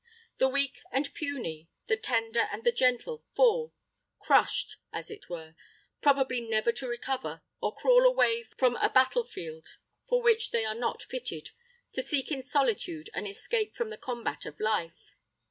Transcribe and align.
The 0.39 0.49
weak 0.49 0.81
and 0.91 1.13
puny, 1.13 1.69
the 1.85 1.95
tender 1.95 2.49
and 2.51 2.63
the 2.63 2.71
gentle 2.71 3.23
fall, 3.35 3.71
crushed, 4.17 4.77
as 4.91 5.11
it 5.11 5.29
were, 5.29 5.53
probably 6.01 6.41
never 6.41 6.71
to 6.71 6.87
recover, 6.87 7.43
or 7.61 7.75
crawl 7.75 8.03
away 8.07 8.41
from 8.43 8.77
a 8.77 8.89
battle 8.89 9.25
field, 9.25 9.77
for 10.09 10.19
which 10.23 10.49
they 10.49 10.65
are 10.65 10.73
not 10.73 11.03
fitted, 11.03 11.51
to 11.91 12.01
seek 12.01 12.31
in 12.31 12.41
solitude 12.41 13.11
an 13.13 13.27
escape 13.27 13.75
from 13.75 13.89
the 13.89 13.95
combat 13.97 14.47
of 14.47 14.59
life. 14.59 15.11